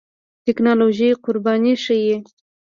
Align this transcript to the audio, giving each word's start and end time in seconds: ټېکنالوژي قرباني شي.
ټېکنالوژي 0.45 1.09
قرباني 1.23 1.73
شي. 1.83 1.99